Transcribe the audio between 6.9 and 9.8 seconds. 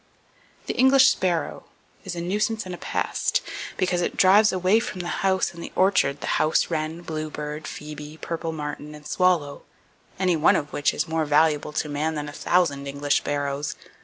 bluebird, phoebe, purple martin and swallow,